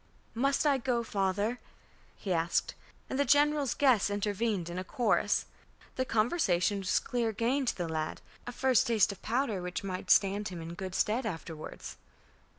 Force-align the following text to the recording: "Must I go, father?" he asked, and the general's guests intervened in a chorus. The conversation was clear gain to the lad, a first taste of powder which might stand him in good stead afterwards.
"Must 0.33 0.65
I 0.65 0.79
go, 0.79 1.03
father?" 1.03 1.59
he 2.15 2.33
asked, 2.33 2.73
and 3.07 3.19
the 3.19 3.23
general's 3.23 3.75
guests 3.75 4.09
intervened 4.09 4.67
in 4.67 4.79
a 4.79 4.83
chorus. 4.83 5.45
The 5.95 6.05
conversation 6.05 6.79
was 6.79 6.99
clear 6.99 7.31
gain 7.31 7.67
to 7.67 7.77
the 7.77 7.87
lad, 7.87 8.19
a 8.47 8.51
first 8.51 8.87
taste 8.87 9.11
of 9.11 9.21
powder 9.21 9.61
which 9.61 9.83
might 9.83 10.09
stand 10.09 10.47
him 10.47 10.59
in 10.59 10.73
good 10.73 10.95
stead 10.95 11.27
afterwards. 11.27 11.97